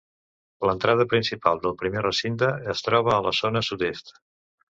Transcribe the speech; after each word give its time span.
L'entrada 0.69 1.03
principal 1.11 1.61
del 1.65 1.75
primer 1.81 2.03
recinte 2.07 2.49
es 2.75 2.83
troba 2.89 3.15
a 3.19 3.19
la 3.27 3.35
zona 3.43 3.63
sud-est. 3.71 4.13